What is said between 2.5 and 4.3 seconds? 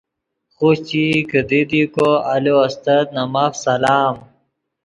استت نے ماف سلام۔